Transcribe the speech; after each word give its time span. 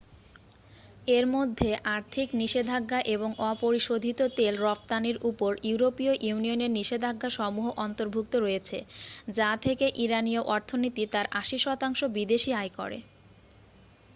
এর 1.07 1.25
মধ্যে 1.27 1.69
আর্থিক 1.95 2.27
নিষেধাজ্ঞা 2.33 2.99
এবং 3.15 3.29
অপরিশোধিত 3.49 4.19
তেল 4.37 4.55
রফতানির 4.59 5.17
উপর 5.23 5.51
ইউরোপীয় 5.63 6.13
ইউনিয়নের 6.21 6.71
নিষেধাজ্ঞাসমূহ 6.71 7.67
অন্তর্ভুক্ত 7.77 8.33
রয়েছে 8.37 8.77
যা 9.37 9.49
থেকে 9.61 9.85
ইরানিয় 9.97 10.41
অর্থনীতি 10.49 11.03
তার 11.13 11.25
80% 11.41 11.65
বিদেশী 12.17 12.51
আয় 12.53 12.71
করে 12.75 12.97